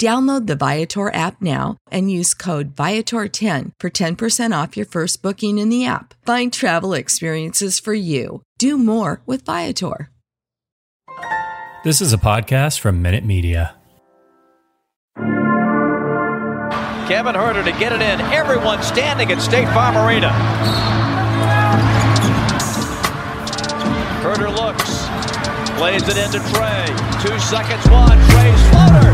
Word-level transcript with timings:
Download 0.00 0.46
the 0.46 0.56
Viator 0.56 1.14
app 1.14 1.40
now 1.40 1.76
and 1.90 2.10
use 2.10 2.34
code 2.34 2.74
Viator10 2.74 3.70
for 3.78 3.90
10% 3.90 4.62
off 4.62 4.76
your 4.76 4.86
first 4.86 5.22
booking 5.22 5.58
in 5.58 5.68
the 5.68 5.86
app. 5.86 6.14
Find 6.26 6.52
travel 6.52 6.94
experiences 6.94 7.78
for 7.78 7.94
you. 7.94 8.42
Do 8.58 8.76
more 8.76 9.22
with 9.24 9.44
Viator. 9.44 10.10
This 11.84 12.00
is 12.00 12.12
a 12.12 12.18
podcast 12.18 12.80
from 12.80 13.02
Minute 13.02 13.24
Media. 13.24 13.76
Kevin 17.06 17.34
Huerter 17.34 17.62
to 17.62 17.72
get 17.78 17.92
it 17.92 18.00
in. 18.00 18.20
Everyone 18.32 18.82
standing 18.82 19.30
at 19.30 19.40
State 19.40 19.68
Farm 19.68 19.96
Arena. 19.96 20.30
Huerter 24.22 24.50
looks, 24.50 25.06
plays 25.78 26.08
it 26.08 26.16
into 26.16 26.38
Trae. 26.48 26.86
Two 27.22 27.38
seconds, 27.38 27.86
one. 27.90 28.18
Trae's 28.30 28.68
floater. 28.70 29.13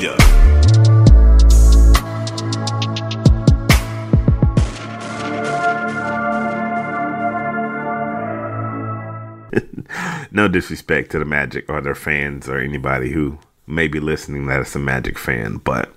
Eda. 0.00 0.16
no 10.30 10.48
disrespect 10.48 11.10
to 11.10 11.18
the 11.18 11.24
Magic 11.26 11.68
or 11.68 11.82
their 11.82 11.94
fans 11.94 12.48
or 12.48 12.58
anybody 12.58 13.10
who 13.10 13.38
may 13.66 13.88
be 13.88 14.00
listening 14.00 14.46
that 14.46 14.60
is 14.60 14.74
a 14.74 14.78
Magic 14.78 15.18
fan, 15.18 15.58
but 15.58 15.94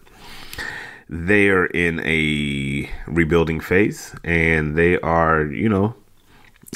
they 1.07 1.47
are 1.47 1.67
in 1.67 2.01
a 2.01 2.89
rebuilding 3.07 3.61
phase 3.61 4.13
and 4.25 4.75
they 4.75 4.99
are, 4.99 5.45
you 5.45 5.69
know, 5.69 5.95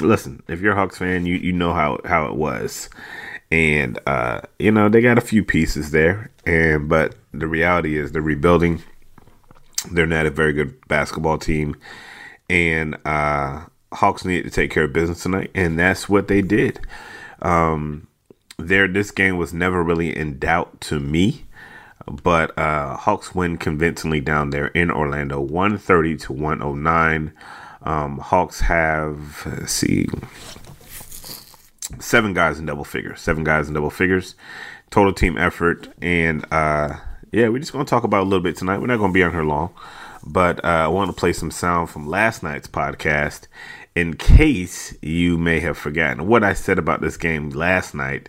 listen, 0.00 0.42
if 0.48 0.62
you're 0.62 0.72
a 0.72 0.76
Hawks 0.76 0.96
fan, 0.96 1.26
you, 1.26 1.34
you 1.34 1.52
know 1.52 1.74
how, 1.74 1.98
how 2.06 2.26
it 2.26 2.36
was 2.36 2.88
and 3.50 3.98
uh, 4.06 4.40
you 4.58 4.70
know 4.70 4.88
they 4.88 5.00
got 5.00 5.18
a 5.18 5.22
few 5.22 5.44
pieces 5.44 5.90
there, 5.90 6.30
and 6.44 6.88
but 6.88 7.14
the 7.32 7.46
reality 7.46 7.96
is 7.96 8.12
they're 8.12 8.22
rebuilding. 8.22 8.82
They're 9.90 10.06
not 10.06 10.26
a 10.26 10.30
very 10.30 10.52
good 10.52 10.86
basketball 10.88 11.38
team, 11.38 11.76
and 12.50 12.96
uh, 13.04 13.64
Hawks 13.92 14.24
need 14.24 14.42
to 14.42 14.50
take 14.50 14.70
care 14.70 14.84
of 14.84 14.92
business 14.92 15.22
tonight, 15.22 15.50
and 15.54 15.78
that's 15.78 16.08
what 16.08 16.28
they 16.28 16.42
did. 16.42 16.80
Um, 17.40 18.08
there, 18.58 18.88
this 18.88 19.10
game 19.10 19.38
was 19.38 19.54
never 19.54 19.82
really 19.82 20.14
in 20.14 20.38
doubt 20.38 20.80
to 20.82 20.98
me, 20.98 21.44
but 22.06 22.58
uh, 22.58 22.96
Hawks 22.96 23.34
win 23.34 23.56
convincingly 23.56 24.20
down 24.20 24.50
there 24.50 24.66
in 24.68 24.90
Orlando, 24.90 25.40
one 25.40 25.78
thirty 25.78 26.16
to 26.18 26.32
one 26.32 26.62
oh 26.62 26.74
nine. 26.74 27.32
Um, 27.82 28.18
Hawks 28.18 28.60
have 28.62 29.46
see 29.66 30.08
seven 32.00 32.34
guys 32.34 32.58
in 32.58 32.66
double 32.66 32.84
figures. 32.84 33.20
Seven 33.20 33.44
guys 33.44 33.68
in 33.68 33.74
double 33.74 33.90
figures. 33.90 34.34
Total 34.90 35.12
team 35.12 35.36
effort. 35.36 35.88
And 36.00 36.44
uh, 36.52 36.96
yeah, 37.32 37.48
we're 37.48 37.58
just 37.58 37.72
going 37.72 37.84
to 37.84 37.90
talk 37.90 38.04
about 38.04 38.22
a 38.22 38.28
little 38.28 38.42
bit 38.42 38.56
tonight. 38.56 38.78
We're 38.78 38.86
not 38.86 38.98
going 38.98 39.12
to 39.12 39.14
be 39.14 39.22
on 39.22 39.32
here 39.32 39.44
long, 39.44 39.74
but 40.24 40.64
uh, 40.64 40.68
I 40.68 40.88
want 40.88 41.10
to 41.10 41.18
play 41.18 41.32
some 41.32 41.50
sound 41.50 41.90
from 41.90 42.06
last 42.06 42.42
night's 42.42 42.68
podcast 42.68 43.46
in 43.94 44.14
case 44.14 44.96
you 45.02 45.38
may 45.38 45.60
have 45.60 45.76
forgotten 45.76 46.26
what 46.26 46.44
I 46.44 46.52
said 46.52 46.78
about 46.78 47.00
this 47.00 47.16
game 47.16 47.50
last 47.50 47.94
night. 47.94 48.28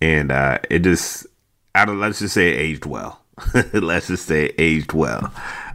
And 0.00 0.30
uh, 0.30 0.58
it 0.70 0.80
just, 0.80 1.26
I 1.74 1.84
don't, 1.84 2.00
let's 2.00 2.18
just 2.18 2.34
say 2.34 2.50
it 2.50 2.60
aged 2.60 2.86
well. 2.86 3.20
let's 3.72 4.08
just 4.08 4.26
say 4.26 4.46
it 4.46 4.54
aged 4.58 4.92
well. 4.92 5.32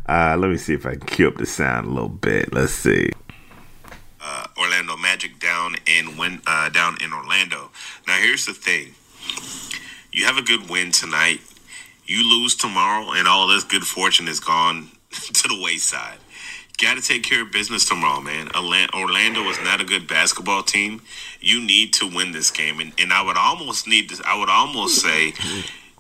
Uh, 0.08 0.36
let 0.38 0.50
me 0.50 0.58
see 0.58 0.74
if 0.74 0.86
I 0.86 0.92
can 0.96 1.08
cue 1.08 1.28
up 1.28 1.38
the 1.38 1.46
sound 1.46 1.88
a 1.88 1.90
little 1.90 2.09
bit. 2.09 2.53
Let's 2.53 2.74
see 2.74 3.12
uh, 4.22 4.48
Orlando 4.58 4.96
down 4.96 5.10
in 5.97 6.18
win, 6.18 6.41
uh, 6.47 6.69
down 6.69 6.97
in 7.03 7.13
Orlando. 7.13 7.72
Now 8.07 8.18
here's 8.18 8.46
the 8.46 8.53
thing: 8.53 8.96
you 10.12 10.25
have 10.25 10.38
a 10.38 10.41
good 10.41 10.69
win 10.69 10.91
tonight. 10.91 11.41
You 12.06 12.29
lose 12.29 12.56
tomorrow, 12.56 13.12
and 13.13 13.28
all 13.28 13.47
this 13.47 13.63
good 13.63 13.84
fortune 13.84 14.28
is 14.28 14.40
gone 14.40 14.90
to 15.12 15.47
the 15.47 15.62
wayside. 15.62 16.18
Got 16.81 16.96
to 16.96 17.01
take 17.01 17.24
care 17.24 17.44
of 17.44 17.51
business 17.51 17.85
tomorrow, 17.85 18.22
man. 18.22 18.50
Orlando 18.56 19.41
is 19.50 19.59
not 19.62 19.81
a 19.81 19.84
good 19.84 20.07
basketball 20.07 20.63
team. 20.63 21.01
You 21.40 21.62
need 21.62 21.94
to 21.94 22.07
win 22.07 22.31
this 22.31 22.50
game, 22.50 22.80
and, 22.80 22.91
and 22.97 23.13
I 23.13 23.22
would 23.22 23.38
almost 23.38 23.88
need 23.88 24.09
this. 24.09 24.22
I 24.25 24.38
would 24.40 24.50
almost 24.50 25.00
say 25.00 25.34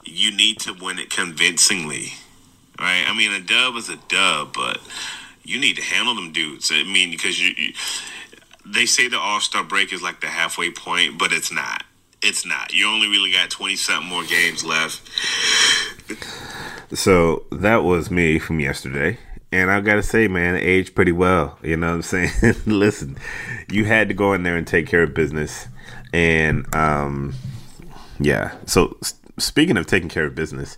you 0.03 0.35
need 0.35 0.59
to 0.61 0.73
win 0.73 0.97
it 0.97 1.11
convincingly, 1.11 2.13
right? 2.79 3.03
I 3.07 3.15
mean, 3.15 3.31
a 3.31 3.39
dub 3.39 3.75
is 3.75 3.89
a 3.89 3.97
dub, 4.07 4.53
but 4.53 4.79
you 5.43 5.59
need 5.59 5.75
to 5.75 5.83
handle 5.83 6.15
them 6.15 6.31
dudes. 6.31 6.71
I 6.73 6.83
mean, 6.83 7.11
because 7.11 7.39
you, 7.39 7.53
you 7.55 7.73
they 8.65 8.85
say 8.85 9.07
the 9.07 9.19
All 9.19 9.39
Star 9.39 9.63
break 9.63 9.93
is 9.93 10.01
like 10.01 10.21
the 10.21 10.27
halfway 10.27 10.71
point, 10.71 11.17
but 11.17 11.31
it's 11.31 11.51
not. 11.51 11.83
It's 12.21 12.45
not. 12.45 12.73
You 12.73 12.87
only 12.87 13.07
really 13.07 13.31
got 13.31 13.49
twenty 13.49 13.75
something 13.75 14.07
more 14.07 14.23
games 14.23 14.63
left. 14.63 15.01
So 16.93 17.45
that 17.51 17.83
was 17.83 18.11
me 18.11 18.37
from 18.39 18.59
yesterday. 18.59 19.17
And 19.51 19.69
I 19.69 19.81
gotta 19.81 20.03
say, 20.03 20.27
man, 20.27 20.55
aged 20.55 20.95
pretty 20.95 21.11
well. 21.11 21.57
You 21.61 21.77
know 21.77 21.87
what 21.87 21.95
I'm 21.95 22.01
saying? 22.01 22.31
Listen, 22.65 23.17
you 23.69 23.85
had 23.85 24.07
to 24.07 24.13
go 24.13 24.33
in 24.33 24.43
there 24.43 24.55
and 24.55 24.67
take 24.67 24.87
care 24.87 25.03
of 25.03 25.13
business. 25.13 25.67
And 26.13 26.73
um 26.75 27.33
yeah. 28.19 28.55
So 28.65 28.97
speaking 29.37 29.77
of 29.77 29.87
taking 29.87 30.09
care 30.09 30.25
of 30.25 30.35
business, 30.35 30.77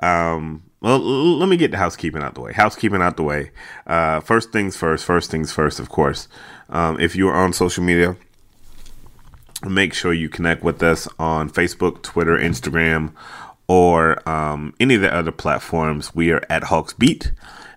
um 0.00 0.62
well, 0.82 0.98
let 0.98 1.48
me 1.48 1.56
get 1.56 1.70
the 1.70 1.76
housekeeping 1.76 2.22
out 2.22 2.34
the 2.34 2.40
way. 2.40 2.52
Housekeeping 2.52 3.00
out 3.00 3.16
the 3.16 3.22
way. 3.22 3.52
Uh, 3.86 4.18
first 4.20 4.50
things 4.52 4.76
first. 4.76 5.04
First 5.04 5.30
things 5.30 5.52
first. 5.52 5.78
Of 5.78 5.88
course, 5.88 6.26
um, 6.68 6.98
if 6.98 7.14
you 7.14 7.28
are 7.28 7.34
on 7.34 7.52
social 7.52 7.84
media, 7.84 8.16
make 9.64 9.94
sure 9.94 10.12
you 10.12 10.28
connect 10.28 10.64
with 10.64 10.82
us 10.82 11.06
on 11.20 11.50
Facebook, 11.50 12.02
Twitter, 12.02 12.36
Instagram, 12.36 13.12
or 13.68 14.28
um, 14.28 14.74
any 14.80 14.96
of 14.96 15.00
the 15.00 15.14
other 15.14 15.30
platforms. 15.30 16.14
We 16.16 16.32
are 16.32 16.44
at 16.50 16.64
Hawks 16.64 16.92
Beat. 16.92 17.30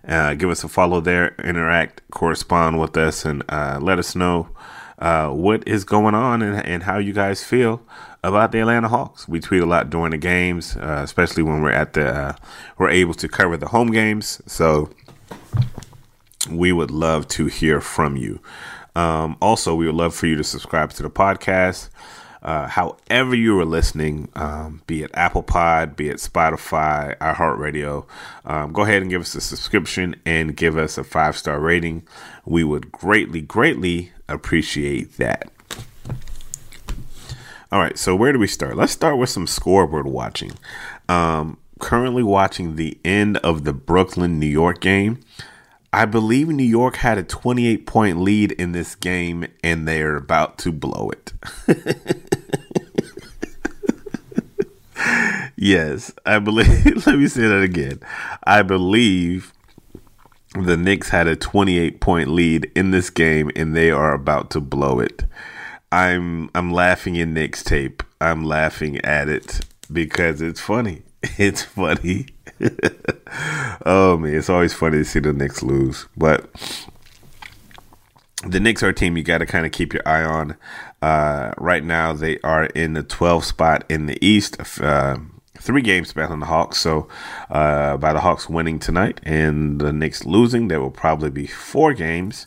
Uh, 0.06 0.34
give 0.34 0.50
us 0.50 0.64
a 0.64 0.68
follow 0.68 1.00
there, 1.00 1.34
interact, 1.44 2.02
correspond 2.10 2.80
with 2.80 2.96
us, 2.96 3.24
and 3.24 3.44
uh, 3.48 3.78
let 3.80 3.98
us 3.98 4.16
know 4.16 4.48
uh, 4.98 5.28
what 5.28 5.66
is 5.66 5.84
going 5.84 6.14
on 6.14 6.42
and, 6.42 6.64
and 6.64 6.82
how 6.84 6.98
you 6.98 7.12
guys 7.12 7.44
feel 7.44 7.82
about 8.26 8.52
the 8.52 8.60
Atlanta 8.60 8.88
Hawks. 8.88 9.28
We 9.28 9.40
tweet 9.40 9.62
a 9.62 9.66
lot 9.66 9.90
during 9.90 10.10
the 10.10 10.18
games, 10.18 10.76
uh, 10.76 11.00
especially 11.02 11.42
when 11.42 11.62
we're 11.62 11.70
at 11.70 11.92
the 11.92 12.08
uh, 12.08 12.32
we're 12.78 12.90
able 12.90 13.14
to 13.14 13.28
cover 13.28 13.56
the 13.56 13.68
home 13.68 13.92
games. 13.92 14.42
So 14.46 14.90
we 16.50 16.72
would 16.72 16.90
love 16.90 17.28
to 17.28 17.46
hear 17.46 17.80
from 17.80 18.16
you. 18.16 18.40
Um, 18.94 19.36
also, 19.40 19.74
we 19.74 19.86
would 19.86 19.94
love 19.94 20.14
for 20.14 20.26
you 20.26 20.36
to 20.36 20.44
subscribe 20.44 20.90
to 20.94 21.02
the 21.02 21.10
podcast. 21.10 21.90
Uh, 22.42 22.68
however 22.68 23.34
you 23.34 23.58
are 23.58 23.64
listening, 23.64 24.28
um, 24.36 24.80
be 24.86 25.02
it 25.02 25.10
Apple 25.14 25.42
Pod, 25.42 25.96
be 25.96 26.08
it 26.08 26.18
Spotify, 26.18 27.16
iHeartRadio, 27.18 28.06
um, 28.44 28.72
go 28.72 28.82
ahead 28.82 29.02
and 29.02 29.10
give 29.10 29.20
us 29.20 29.34
a 29.34 29.40
subscription 29.40 30.14
and 30.24 30.56
give 30.56 30.78
us 30.78 30.96
a 30.96 31.02
five 31.02 31.36
star 31.36 31.58
rating. 31.58 32.06
We 32.44 32.62
would 32.62 32.92
greatly, 32.92 33.40
greatly 33.40 34.12
appreciate 34.28 35.16
that. 35.16 35.50
All 37.72 37.80
right, 37.80 37.98
so 37.98 38.14
where 38.14 38.32
do 38.32 38.38
we 38.38 38.46
start? 38.46 38.76
Let's 38.76 38.92
start 38.92 39.18
with 39.18 39.28
some 39.28 39.48
scoreboard 39.48 40.06
watching. 40.06 40.52
Um, 41.08 41.58
currently 41.80 42.22
watching 42.22 42.76
the 42.76 42.96
end 43.04 43.38
of 43.38 43.64
the 43.64 43.72
Brooklyn 43.72 44.38
New 44.38 44.46
York 44.46 44.80
game. 44.80 45.18
I 45.92 46.04
believe 46.04 46.48
New 46.48 46.62
York 46.62 46.96
had 46.96 47.18
a 47.18 47.22
28 47.22 47.86
point 47.86 48.20
lead 48.20 48.52
in 48.52 48.72
this 48.72 48.94
game 48.94 49.46
and 49.64 49.88
they're 49.88 50.16
about 50.16 50.58
to 50.58 50.70
blow 50.70 51.10
it. 51.10 51.32
yes, 55.56 56.12
I 56.24 56.38
believe. 56.38 56.96
Let 57.06 57.18
me 57.18 57.26
say 57.26 57.42
that 57.42 57.62
again. 57.62 58.00
I 58.44 58.62
believe 58.62 59.52
the 60.54 60.76
Knicks 60.76 61.08
had 61.08 61.26
a 61.26 61.34
28 61.34 62.00
point 62.00 62.30
lead 62.30 62.70
in 62.76 62.90
this 62.90 63.10
game 63.10 63.50
and 63.56 63.74
they 63.74 63.90
are 63.90 64.12
about 64.12 64.50
to 64.50 64.60
blow 64.60 65.00
it. 65.00 65.24
I'm 65.92 66.50
I'm 66.54 66.72
laughing 66.72 67.16
in 67.16 67.34
Knicks 67.34 67.62
tape. 67.62 68.02
I'm 68.20 68.44
laughing 68.44 68.98
at 69.04 69.28
it 69.28 69.60
because 69.92 70.40
it's 70.40 70.60
funny. 70.60 71.02
It's 71.38 71.62
funny. 71.62 72.26
oh 73.84 74.16
man, 74.16 74.34
it's 74.34 74.48
always 74.48 74.72
funny 74.72 74.98
to 74.98 75.04
see 75.04 75.18
the 75.18 75.32
Knicks 75.32 75.60
lose. 75.60 76.06
But 76.16 76.48
the 78.46 78.60
Knicks 78.60 78.82
are 78.84 78.90
a 78.90 78.94
team 78.94 79.16
you 79.16 79.24
got 79.24 79.38
to 79.38 79.46
kind 79.46 79.66
of 79.66 79.72
keep 79.72 79.92
your 79.92 80.06
eye 80.06 80.22
on. 80.22 80.56
Uh, 81.02 81.52
right 81.58 81.82
now, 81.82 82.12
they 82.12 82.38
are 82.40 82.66
in 82.66 82.92
the 82.92 83.02
12th 83.02 83.44
spot 83.44 83.84
in 83.88 84.06
the 84.06 84.24
East. 84.24 84.56
Uh, 84.80 85.18
three 85.66 85.82
games 85.82 86.12
back 86.12 86.30
on 86.30 86.40
the 86.40 86.46
Hawks. 86.46 86.78
So, 86.78 87.08
uh, 87.50 87.96
by 87.96 88.12
the 88.12 88.20
Hawks 88.20 88.48
winning 88.48 88.78
tonight 88.78 89.20
and 89.24 89.80
the 89.80 89.92
Knicks 89.92 90.24
losing, 90.24 90.68
there 90.68 90.80
will 90.80 90.90
probably 90.90 91.28
be 91.28 91.46
four 91.46 91.92
games, 91.92 92.46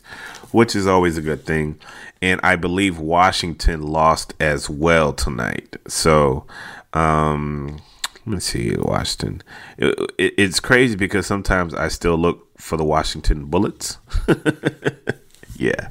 which 0.50 0.74
is 0.74 0.86
always 0.86 1.18
a 1.18 1.22
good 1.22 1.44
thing. 1.44 1.78
And 2.22 2.40
I 2.42 2.56
believe 2.56 2.98
Washington 2.98 3.82
lost 3.82 4.34
as 4.40 4.68
well 4.70 5.12
tonight. 5.12 5.76
So, 5.86 6.46
um, 6.94 7.80
let 8.26 8.34
me 8.34 8.40
see, 8.40 8.74
Washington. 8.76 9.42
It, 9.76 9.98
it, 10.18 10.34
it's 10.36 10.58
crazy 10.58 10.96
because 10.96 11.26
sometimes 11.26 11.74
I 11.74 11.88
still 11.88 12.16
look 12.16 12.48
for 12.58 12.76
the 12.76 12.84
Washington 12.84 13.46
Bullets. 13.46 13.98
yeah. 15.56 15.90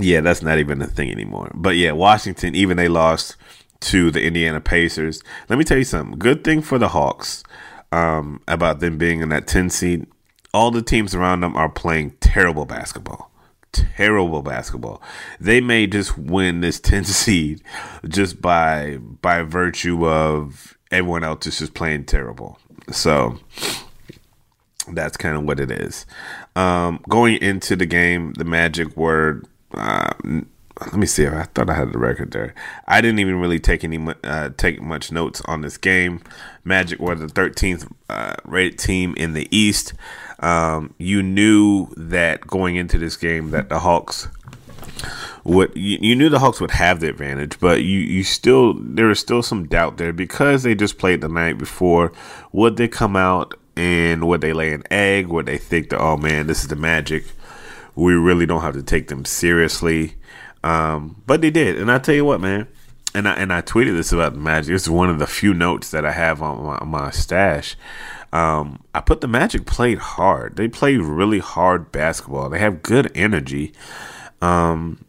Yeah, 0.00 0.22
that's 0.22 0.42
not 0.42 0.58
even 0.58 0.82
a 0.82 0.86
thing 0.86 1.10
anymore. 1.10 1.50
But 1.54 1.76
yeah, 1.76 1.92
Washington, 1.92 2.54
even 2.54 2.76
they 2.76 2.88
lost 2.88 3.36
to 3.80 4.10
the 4.10 4.22
Indiana 4.22 4.60
Pacers. 4.60 5.22
Let 5.48 5.58
me 5.58 5.64
tell 5.64 5.78
you 5.78 5.84
something. 5.84 6.18
Good 6.18 6.44
thing 6.44 6.62
for 6.62 6.78
the 6.78 6.88
Hawks 6.88 7.42
um, 7.92 8.40
about 8.48 8.80
them 8.80 8.98
being 8.98 9.20
in 9.20 9.28
that 9.30 9.46
10 9.46 9.70
seed. 9.70 10.06
All 10.52 10.70
the 10.70 10.82
teams 10.82 11.14
around 11.14 11.40
them 11.40 11.56
are 11.56 11.68
playing 11.68 12.12
terrible 12.20 12.64
basketball 12.64 13.30
terrible 13.74 14.40
basketball. 14.40 15.02
They 15.40 15.60
may 15.60 15.86
just 15.86 16.16
win 16.16 16.60
this 16.60 16.80
10 16.80 17.04
seed 17.04 17.62
just 18.08 18.40
by 18.40 18.98
by 18.98 19.42
virtue 19.42 20.06
of 20.08 20.78
everyone 20.90 21.24
else 21.24 21.46
is 21.46 21.58
just 21.58 21.74
playing 21.74 22.04
terrible. 22.04 22.58
So 22.90 23.38
that's 24.92 25.16
kind 25.16 25.36
of 25.36 25.44
what 25.44 25.60
it 25.60 25.70
is. 25.70 26.06
Um, 26.56 27.00
going 27.08 27.36
into 27.38 27.76
the 27.76 27.86
game, 27.86 28.32
the 28.34 28.44
magic 28.44 28.96
word. 28.96 29.46
Uh, 29.72 30.12
let 30.86 30.96
me 30.96 31.06
see. 31.06 31.24
if 31.24 31.32
I 31.32 31.44
thought 31.44 31.70
I 31.70 31.74
had 31.74 31.92
the 31.92 31.98
record 31.98 32.32
there. 32.32 32.54
I 32.86 33.00
didn't 33.00 33.20
even 33.20 33.40
really 33.40 33.60
take 33.60 33.84
any 33.84 33.98
uh, 34.22 34.50
take 34.56 34.80
much 34.80 35.10
notes 35.12 35.40
on 35.46 35.62
this 35.62 35.76
game. 35.76 36.22
Magic 36.64 36.98
were 36.98 37.14
the 37.14 37.26
13th 37.26 37.90
uh, 38.08 38.34
rated 38.44 38.78
team 38.78 39.14
in 39.16 39.32
the 39.34 39.48
East 39.54 39.92
um, 40.44 40.94
you 40.98 41.22
knew 41.22 41.88
that 41.96 42.46
going 42.46 42.76
into 42.76 42.98
this 42.98 43.16
game 43.16 43.50
that 43.50 43.68
the 43.68 43.78
Hawks 43.80 44.28
would 45.44 45.72
you, 45.74 45.98
you, 46.00 46.16
knew 46.16 46.28
the 46.28 46.38
Hawks 46.38 46.60
would 46.60 46.72
have 46.72 47.00
the 47.00 47.08
advantage, 47.08 47.58
but 47.60 47.82
you 47.82 47.98
you 47.98 48.22
still 48.22 48.74
there 48.74 49.06
was 49.06 49.20
still 49.20 49.42
some 49.42 49.66
doubt 49.66 49.96
there 49.96 50.12
because 50.12 50.62
they 50.62 50.74
just 50.74 50.98
played 50.98 51.20
the 51.20 51.28
night 51.28 51.58
before. 51.58 52.12
Would 52.52 52.76
they 52.76 52.88
come 52.88 53.16
out 53.16 53.54
and 53.76 54.26
would 54.26 54.40
they 54.40 54.52
lay 54.52 54.72
an 54.72 54.84
egg? 54.90 55.28
Would 55.28 55.46
they 55.46 55.58
think 55.58 55.90
that 55.90 56.00
oh 56.00 56.16
man, 56.16 56.46
this 56.46 56.62
is 56.62 56.68
the 56.68 56.76
Magic? 56.76 57.24
We 57.94 58.14
really 58.14 58.46
don't 58.46 58.62
have 58.62 58.74
to 58.74 58.82
take 58.82 59.08
them 59.08 59.24
seriously. 59.24 60.14
Um, 60.64 61.22
but 61.26 61.42
they 61.42 61.50
did, 61.50 61.78
and 61.78 61.92
I 61.92 61.98
tell 61.98 62.14
you 62.14 62.24
what, 62.24 62.40
man. 62.40 62.66
And 63.14 63.28
I 63.28 63.34
and 63.34 63.52
I 63.52 63.60
tweeted 63.60 63.94
this 63.94 64.12
about 64.12 64.32
the 64.32 64.40
Magic. 64.40 64.74
It's 64.74 64.88
one 64.88 65.10
of 65.10 65.18
the 65.18 65.26
few 65.26 65.52
notes 65.52 65.90
that 65.90 66.06
I 66.06 66.12
have 66.12 66.42
on 66.42 66.64
my, 66.64 66.76
on 66.76 66.88
my 66.88 67.10
stash. 67.10 67.76
Um, 68.32 68.82
I 68.94 69.00
put 69.00 69.20
the 69.20 69.28
Magic 69.28 69.66
played 69.66 69.98
hard. 69.98 70.56
They 70.56 70.66
played 70.66 71.00
really 71.00 71.38
hard 71.38 71.92
basketball. 71.92 72.48
They 72.48 72.58
have 72.58 72.82
good 72.82 73.12
energy. 73.14 73.74
Um, 74.40 75.04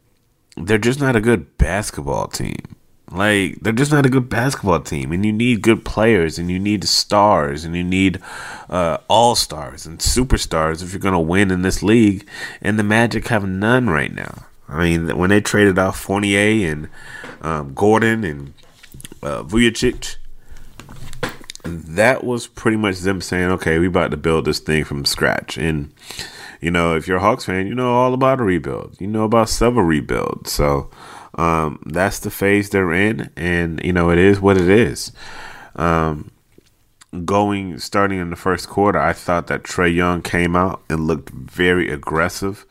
they're 0.58 0.78
just 0.78 1.00
not 1.00 1.16
a 1.16 1.22
good 1.22 1.58
basketball 1.58 2.28
team. 2.28 2.76
Like 3.10 3.62
they're 3.62 3.72
just 3.72 3.94
not 3.94 4.06
a 4.06 4.10
good 4.10 4.28
basketball 4.28 4.82
team, 4.82 5.14
and 5.14 5.26
you 5.26 5.32
need 5.32 5.62
good 5.62 5.86
players, 5.86 6.38
and 6.38 6.52
you 6.52 6.60
need 6.60 6.84
stars, 6.84 7.64
and 7.64 7.78
you 7.78 7.84
need 7.84 8.22
uh, 8.70 8.98
all 9.08 9.36
stars 9.36 9.86
and 9.86 10.00
superstars 10.00 10.84
if 10.84 10.92
you're 10.92 11.00
gonna 11.00 11.20
win 11.22 11.50
in 11.50 11.62
this 11.62 11.82
league. 11.82 12.28
And 12.62 12.78
the 12.78 12.84
Magic 12.84 13.30
have 13.30 13.48
none 13.48 13.90
right 13.90 14.14
now. 14.14 14.48
I 14.68 14.84
mean, 14.84 15.18
when 15.18 15.30
they 15.30 15.42
traded 15.42 15.78
off 15.78 16.00
Fournier 16.00 16.72
and 16.72 16.90
um, 17.42 17.74
Gordon 17.74 18.24
and 18.24 18.54
uh, 19.22 19.44
Vucevic, 19.44 20.18
that 21.64 22.24
was 22.24 22.48
pretty 22.48 22.78
much 22.78 23.00
them 23.00 23.22
saying, 23.22 23.52
okay, 23.52 23.80
we 23.80 23.88
about 23.88 24.12
to 24.12 24.18
build 24.18 24.46
this 24.46 24.60
thing 24.60 24.84
from 24.84 25.06
scratch. 25.06 25.58
And, 25.58 25.94
you 26.62 26.72
know, 26.72 26.96
if 26.96 27.08
you're 27.08 27.18
a 27.18 27.22
Hawks 27.22 27.46
fan, 27.46 27.68
you 27.68 27.76
know 27.76 27.94
all 27.94 28.14
about 28.14 28.40
a 28.40 28.44
rebuild. 28.44 28.96
You 29.00 29.08
know 29.08 29.24
about 29.24 29.50
several 29.50 29.86
rebuilds. 29.86 30.52
So 30.52 30.90
um, 31.36 31.82
that's 31.86 32.20
the 32.20 32.32
phase 32.32 32.70
they're 32.70 32.94
in. 32.94 33.30
And, 33.36 33.82
you 33.84 33.94
know, 33.94 34.10
it 34.10 34.18
is 34.18 34.40
what 34.40 34.58
it 34.58 34.70
is. 34.70 35.12
Um, 35.76 36.32
going, 37.24 37.80
starting 37.80 38.20
in 38.20 38.30
the 38.30 38.36
first 38.36 38.68
quarter, 38.68 39.00
I 39.00 39.14
thought 39.14 39.48
that 39.48 39.64
Trae 39.64 39.94
Young 39.94 40.22
came 40.22 40.56
out 40.56 40.82
and 40.90 41.08
looked 41.08 41.30
very 41.30 41.90
aggressive. 41.90 42.66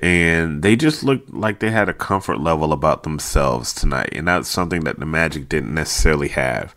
And 0.00 0.62
they 0.62 0.76
just 0.76 1.02
looked 1.02 1.32
like 1.32 1.60
they 1.60 1.70
had 1.70 1.88
a 1.88 1.94
comfort 1.94 2.40
level 2.40 2.72
about 2.72 3.02
themselves 3.02 3.72
tonight. 3.72 4.10
And 4.12 4.28
that's 4.28 4.48
something 4.48 4.84
that 4.84 4.98
the 4.98 5.06
Magic 5.06 5.48
didn't 5.48 5.74
necessarily 5.74 6.28
have 6.28 6.74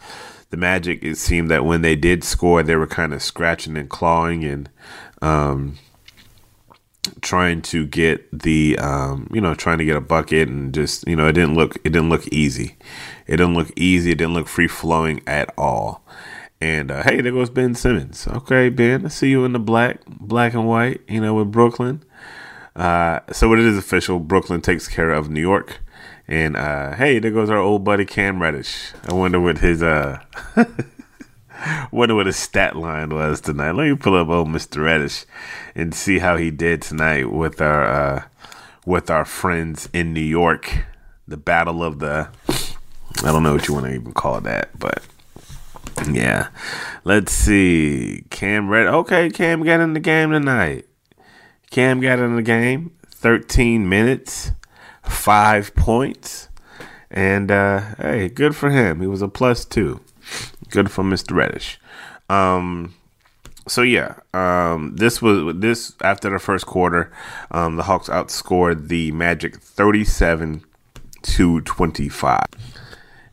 the 0.50 0.58
Magic, 0.58 1.04
it 1.04 1.18
seemed 1.18 1.52
that 1.52 1.66
when 1.66 1.82
they 1.82 1.96
did 1.96 2.24
score, 2.24 2.64
they 2.64 2.76
were 2.76 2.88
kind 2.88 3.14
of 3.14 3.22
scratching 3.22 3.78
and 3.78 3.90
clawing 3.90 4.44
and 4.44 4.70
um, 5.22 5.78
trying 7.22 7.62
to 7.62 7.86
get 7.86 8.28
the 8.38 8.78
um, 8.80 9.28
you 9.32 9.42
know 9.42 9.54
trying 9.54 9.78
to 9.78 9.86
get 9.86 9.96
a 9.96 10.02
bucket 10.02 10.48
and 10.48 10.74
just 10.74 11.08
you 11.08 11.16
know 11.16 11.28
it 11.28 11.34
didn't 11.34 11.56
look 11.56 11.76
it 11.78 11.92
didn't 11.92 12.10
look 12.10 12.28
easy. 12.28 12.78
It 13.28 13.38
didn't 13.38 13.54
look 13.54 13.72
easy. 13.76 14.12
It 14.12 14.18
didn't 14.18 14.34
look 14.34 14.48
free 14.48 14.68
flowing 14.68 15.22
at 15.28 15.54
all. 15.58 16.04
And 16.62 16.92
uh, 16.92 17.04
hey, 17.04 17.22
there 17.22 17.32
goes 17.32 17.50
Ben 17.50 17.76
Simmons. 17.76 18.28
Okay, 18.28 18.70
Ben, 18.70 19.06
I 19.06 19.10
see 19.10 19.30
you 19.30 19.46
in 19.46 19.54
the 19.54 19.60
black, 19.60 20.02
black 20.08 20.54
and 20.54 20.68
white. 20.68 21.02
You 21.08 21.22
know, 21.22 21.36
with 21.36 21.52
Brooklyn. 21.52 22.04
Uh, 22.76 23.20
so 23.32 23.52
it 23.54 23.60
is 23.60 23.78
official. 23.78 24.20
Brooklyn 24.20 24.62
takes 24.62 24.88
care 24.88 25.12
of 25.12 25.30
New 25.30 25.42
York. 25.42 25.80
And 26.30 26.56
uh, 26.56 26.96
hey, 26.96 27.18
there 27.18 27.32
goes 27.32 27.50
our 27.50 27.58
old 27.58 27.84
buddy 27.84 28.06
Cam 28.06 28.40
Reddish. 28.40 28.94
I 29.08 29.14
wonder 29.14 29.40
what 29.40 29.58
his 29.58 29.82
uh 29.82 30.22
wonder 31.92 32.14
what 32.14 32.28
his 32.28 32.38
stat 32.38 32.76
line 32.76 33.10
was 33.10 33.42
tonight. 33.42 33.72
Let 33.72 33.90
me 33.90 33.96
pull 33.96 34.16
up 34.16 34.28
old 34.28 34.48
Mr. 34.48 34.84
Reddish 34.84 35.26
and 35.74 35.94
see 35.94 36.20
how 36.20 36.38
he 36.38 36.52
did 36.52 36.84
tonight 36.84 37.32
with 37.32 37.60
our 37.62 37.84
uh 37.84 38.24
with 38.86 39.10
our 39.10 39.26
friends 39.26 39.90
in 39.92 40.14
New 40.14 40.22
York. 40.22 40.86
The 41.28 41.38
battle 41.38 41.84
of 41.84 41.98
the 41.98 42.30
I 43.24 43.32
don't 43.32 43.42
know 43.42 43.54
what 43.54 43.68
you 43.68 43.74
want 43.74 43.88
to 43.88 43.96
even 43.96 44.14
call 44.14 44.40
that, 44.42 44.78
but 44.78 45.04
yeah. 46.12 46.50
Let's 47.04 47.32
see. 47.32 48.24
Cam 48.30 48.70
Red 48.70 48.86
okay, 48.86 49.32
Cam 49.32 49.64
got 49.64 49.80
in 49.80 49.94
the 49.94 50.00
game 50.00 50.30
tonight. 50.30 50.86
Cam 51.70 52.00
got 52.00 52.20
in 52.20 52.36
the 52.36 52.42
game. 52.42 52.92
13 53.12 53.88
minutes 53.88 54.52
five 55.10 55.76
points. 55.76 56.50
And 57.12 57.52
uh, 57.52 57.96
hey, 57.98 58.30
good 58.30 58.56
for 58.56 58.70
him. 58.70 59.02
He 59.02 59.08
was 59.08 59.22
a 59.22 59.28
plus 59.28 59.66
two. 59.66 60.00
Good 60.70 60.92
for 60.92 61.04
Mr. 61.04 61.36
Reddish. 61.36 61.80
Um, 62.30 62.94
so 63.68 63.82
yeah, 63.82 64.16
um, 64.34 64.96
this 64.96 65.22
was 65.22 65.56
this 65.58 65.94
after 66.02 66.30
the 66.30 66.40
first 66.40 66.68
quarter, 66.68 67.12
um, 67.52 67.76
the 67.76 67.84
Hawks 67.84 68.10
outscored 68.10 68.88
the 68.88 69.12
Magic 69.12 69.58
thirty-seven 69.58 70.64
to 71.24 71.62
twenty-five. 71.62 72.46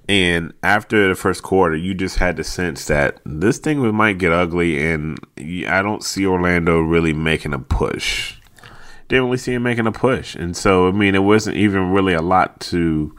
And 0.09 0.53
after 0.63 1.09
the 1.09 1.17
first 1.17 1.43
quarter, 1.43 1.75
you 1.77 1.93
just 1.93 2.19
had 2.19 2.37
the 2.37 2.45
sense 2.45 2.87
that 2.87 3.21
this 3.25 3.59
thing 3.59 3.81
might 3.95 4.19
get 4.19 4.33
ugly, 4.33 4.87
and 4.87 5.19
I 5.37 5.83
don't 5.83 6.05
see 6.05 6.25
Orlando 6.25 6.79
really 6.79 7.13
making 7.13 7.53
a 7.53 7.59
push. 7.59 8.37
Didn't 9.09 9.25
really 9.25 9.39
see 9.39 9.55
him 9.55 9.65
making 9.65 9.87
a 9.87 9.93
push, 9.93 10.37
and 10.37 10.57
so 10.57 10.89
I 10.89 10.93
mean, 10.93 11.15
it 11.15 11.25
wasn't 11.25 11.57
even 11.57 11.91
really 11.91 12.15
a 12.15 12.23
lot 12.23 12.61
to 12.61 13.17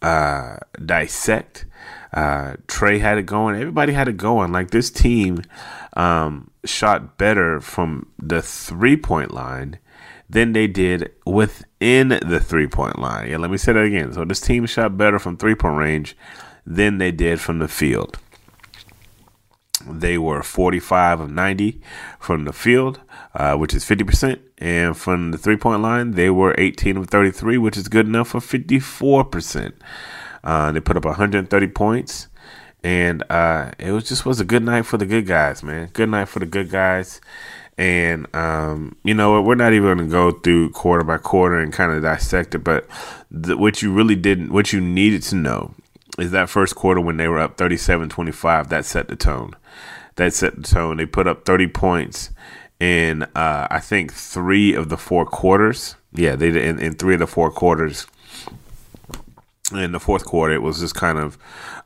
uh, 0.00 0.56
dissect. 0.84 1.66
Uh, 2.12 2.54
Trae 2.68 3.00
had 3.00 3.18
it 3.18 3.26
going. 3.26 3.56
Everybody 3.56 3.92
had 3.92 4.08
it 4.08 4.16
going. 4.16 4.52
Like 4.52 4.70
this 4.70 4.90
team 4.90 5.42
um, 5.94 6.50
shot 6.64 7.18
better 7.18 7.60
from 7.60 8.06
the 8.18 8.40
three 8.40 8.96
point 8.96 9.32
line 9.32 9.78
than 10.28 10.52
they 10.52 10.66
did 10.66 11.12
within 11.26 12.08
the 12.08 12.40
three 12.40 12.66
point 12.66 12.98
line. 12.98 13.30
Yeah, 13.30 13.38
let 13.38 13.50
me 13.50 13.56
say 13.56 13.72
that 13.72 13.84
again. 13.84 14.12
So 14.12 14.24
this 14.24 14.40
team 14.40 14.66
shot 14.66 14.96
better 14.96 15.18
from 15.18 15.36
three 15.36 15.54
point 15.54 15.76
range 15.76 16.16
than 16.66 16.98
they 16.98 17.12
did 17.12 17.40
from 17.40 17.58
the 17.58 17.68
field. 17.68 18.18
They 19.86 20.16
were 20.16 20.42
45 20.42 21.20
of 21.20 21.30
90 21.30 21.80
from 22.18 22.44
the 22.44 22.52
field, 22.52 23.00
uh, 23.34 23.56
which 23.56 23.74
is 23.74 23.84
50%. 23.84 24.40
And 24.58 24.96
from 24.96 25.30
the 25.30 25.38
three 25.38 25.56
point 25.56 25.82
line, 25.82 26.12
they 26.12 26.30
were 26.30 26.54
18 26.56 26.96
of 26.96 27.08
33, 27.08 27.58
which 27.58 27.76
is 27.76 27.88
good 27.88 28.06
enough 28.06 28.28
for 28.28 28.40
54%. 28.40 29.72
Uh, 30.42 30.72
they 30.72 30.80
put 30.80 30.96
up 30.96 31.04
130 31.04 31.66
points, 31.68 32.28
and 32.82 33.22
uh, 33.30 33.72
it 33.78 33.92
was 33.92 34.04
just 34.04 34.26
was 34.26 34.40
a 34.40 34.44
good 34.44 34.62
night 34.62 34.82
for 34.82 34.98
the 34.98 35.06
good 35.06 35.26
guys, 35.26 35.62
man. 35.62 35.88
Good 35.92 36.10
night 36.10 36.28
for 36.28 36.38
the 36.38 36.46
good 36.46 36.70
guys. 36.70 37.20
And 37.76 38.32
um, 38.34 38.96
you 39.02 39.14
know 39.14 39.40
we're 39.42 39.56
not 39.56 39.72
even 39.72 39.96
going 39.96 39.98
to 39.98 40.12
go 40.12 40.30
through 40.30 40.70
quarter 40.70 41.02
by 41.04 41.18
quarter 41.18 41.58
and 41.58 41.72
kind 41.72 41.92
of 41.92 42.02
dissect 42.02 42.54
it, 42.54 42.58
but 42.60 42.86
what 43.30 43.82
you 43.82 43.92
really 43.92 44.14
didn't, 44.14 44.52
what 44.52 44.72
you 44.72 44.80
needed 44.80 45.22
to 45.24 45.34
know, 45.34 45.74
is 46.18 46.30
that 46.30 46.48
first 46.48 46.76
quarter 46.76 47.00
when 47.00 47.16
they 47.16 47.26
were 47.26 47.40
up 47.40 47.56
37-25. 47.56 48.68
That 48.68 48.84
set 48.84 49.08
the 49.08 49.16
tone. 49.16 49.56
That 50.16 50.32
set 50.32 50.56
the 50.56 50.62
tone. 50.62 50.98
They 50.98 51.06
put 51.06 51.26
up 51.26 51.44
30 51.44 51.66
points 51.68 52.30
in 52.78 53.24
uh, 53.34 53.66
I 53.70 53.80
think 53.80 54.12
three 54.12 54.74
of 54.74 54.88
the 54.88 54.96
four 54.96 55.26
quarters. 55.26 55.96
Yeah, 56.12 56.36
they 56.36 56.50
did 56.50 56.62
in, 56.64 56.78
in 56.78 56.94
three 56.94 57.14
of 57.14 57.20
the 57.20 57.26
four 57.26 57.50
quarters 57.50 58.06
in 59.72 59.92
the 59.92 60.00
fourth 60.00 60.24
quarter, 60.24 60.54
it 60.54 60.62
was 60.62 60.80
just 60.80 60.94
kind 60.94 61.18
of 61.18 61.38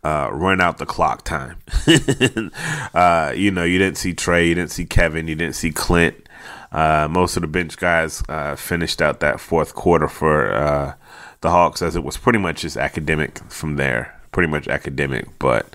uh, 0.03 0.29
run 0.33 0.61
out 0.61 0.79
the 0.79 0.87
clock 0.87 1.25
time. 1.25 1.59
uh, 2.95 3.33
you 3.35 3.51
know, 3.51 3.65
you 3.65 3.79
didn't 3.79 3.99
see 3.99 4.15
Trae, 4.15 4.49
you 4.49 4.55
didn't 4.55 4.73
see 4.73 4.85
Kevin, 4.85 5.29
you 5.29 5.35
didn't 5.35 5.55
see 5.55 5.71
Clint. 5.71 6.29
Uh, 6.73 7.09
most 7.11 7.37
of 7.37 7.43
the 7.43 7.47
bench 7.47 7.77
guys 7.79 8.23
uh, 8.29 8.55
finished 8.57 9.01
out 9.01 9.21
that 9.21 9.41
fourth 9.41 9.75
quarter 9.75 10.09
for 10.09 10.53
uh, 10.53 10.95
the 11.41 11.51
Hawks, 11.51 11.81
as 11.81 11.97
it 11.97 12.05
was 12.05 12.17
pretty 12.17 12.39
much 12.39 12.63
just 12.63 12.77
academic 12.77 13.39
from 13.51 13.77
there. 13.77 14.15
Pretty 14.33 14.51
much 14.51 14.69
academic, 14.69 15.27
but 15.39 15.75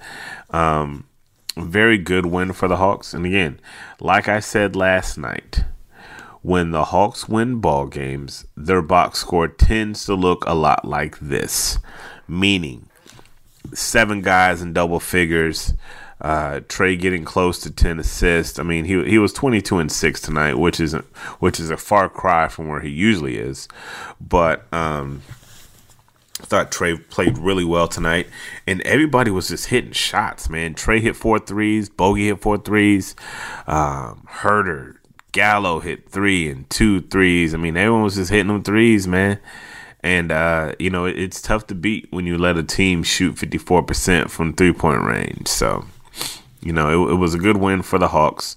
um, 0.51 1.07
very 1.57 1.97
good 1.97 2.27
win 2.27 2.53
for 2.53 2.67
the 2.67 2.77
Hawks. 2.77 3.13
And 3.13 3.25
again, 3.25 3.59
like 3.99 4.27
I 4.27 4.39
said 4.39 4.75
last 4.75 5.17
night, 5.17 5.63
when 6.43 6.71
the 6.71 6.85
Hawks 6.85 7.27
win 7.27 7.59
ball 7.59 7.87
games, 7.87 8.45
their 8.55 8.81
box 8.81 9.19
score 9.19 9.47
tends 9.47 10.05
to 10.05 10.13
look 10.13 10.43
a 10.45 10.53
lot 10.53 10.85
like 10.85 11.17
this, 11.19 11.79
meaning 12.27 12.89
seven 13.73 14.21
guys 14.21 14.61
in 14.61 14.73
double 14.73 14.99
figures. 14.99 15.73
Uh, 16.21 16.59
Trae 16.67 16.99
getting 16.99 17.25
close 17.25 17.59
to 17.59 17.71
ten 17.71 17.99
assists. 17.99 18.59
I 18.59 18.63
mean, 18.63 18.85
he 18.85 19.03
he 19.05 19.17
was 19.17 19.33
twenty 19.33 19.61
two 19.61 19.79
and 19.79 19.91
six 19.91 20.21
tonight, 20.21 20.55
which 20.55 20.79
is 20.79 20.93
which 21.39 21.59
is 21.59 21.69
a 21.69 21.77
far 21.77 22.07
cry 22.09 22.47
from 22.49 22.67
where 22.67 22.81
he 22.81 22.89
usually 22.89 23.37
is. 23.37 23.67
But 24.21 24.65
um, 24.73 25.21
I 26.41 26.45
thought 26.45 26.71
Trae 26.71 27.09
played 27.09 27.37
really 27.37 27.65
well 27.65 27.87
tonight, 27.87 28.27
and 28.67 28.81
everybody 28.81 29.31
was 29.31 29.47
just 29.47 29.67
hitting 29.67 29.93
shots. 29.93 30.49
Man, 30.49 30.75
Trae 30.75 30.99
hit 30.99 31.15
four 31.15 31.39
threes, 31.39 31.89
Bogey 31.89 32.27
hit 32.27 32.41
four 32.41 32.57
threes, 32.57 33.15
um, 33.65 34.27
Huerter, 34.29 34.97
Gallo 35.33 35.79
hit 35.79 36.07
three 36.09 36.49
and 36.49 36.69
two 36.69 37.01
threes. 37.01 37.53
I 37.53 37.57
mean, 37.57 37.75
everyone 37.75 38.03
was 38.03 38.15
just 38.15 38.31
hitting 38.31 38.47
them 38.47 38.63
threes, 38.63 39.07
man. 39.07 39.39
And 40.01 40.31
uh, 40.31 40.75
you 40.79 40.89
know, 40.89 41.05
it, 41.05 41.19
it's 41.19 41.41
tough 41.41 41.67
to 41.67 41.75
beat 41.75 42.07
when 42.11 42.25
you 42.25 42.37
let 42.37 42.57
a 42.57 42.63
team 42.63 43.03
shoot 43.03 43.35
54% 43.35 44.29
from 44.29 44.53
three 44.53 44.73
point 44.73 45.01
range. 45.01 45.47
So, 45.47 45.85
you 46.61 46.71
know, 46.71 47.07
it, 47.07 47.13
it, 47.13 47.15
was 47.15 47.33
a 47.33 47.39
good 47.39 47.57
win 47.57 47.81
for 47.81 47.99
the 47.99 48.07
Hawks. 48.07 48.55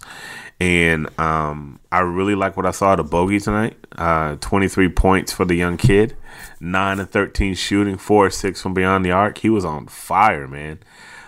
And 0.58 1.08
um, 1.18 1.80
I 1.92 2.00
really 2.00 2.34
like 2.34 2.56
what 2.56 2.66
I 2.66 2.70
saw 2.70 2.96
the 2.96 3.04
bogey 3.04 3.40
tonight. 3.40 3.76
Uh, 3.92 4.36
23 4.36 4.88
points 4.90 5.32
for 5.32 5.44
the 5.44 5.54
young 5.54 5.76
kid, 5.76 6.16
9 6.60 7.00
and 7.00 7.10
13 7.10 7.54
shooting, 7.54 7.96
4 7.96 8.26
or 8.26 8.30
6 8.30 8.62
from 8.62 8.74
beyond 8.74 9.04
the 9.04 9.10
arc. 9.10 9.38
He 9.38 9.50
was 9.50 9.64
on 9.64 9.86
fire, 9.86 10.48
man. 10.48 10.78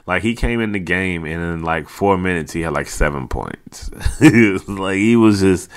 Like 0.08 0.22
he 0.22 0.34
came 0.34 0.62
in 0.62 0.72
the 0.72 0.78
game 0.78 1.26
and 1.26 1.42
in 1.42 1.62
like 1.62 1.86
four 1.86 2.16
minutes 2.16 2.54
he 2.54 2.62
had 2.62 2.72
like 2.72 2.86
seven 2.86 3.28
points. 3.28 3.90
like 4.66 4.96
he 4.96 5.16
was 5.16 5.40
just 5.40 5.68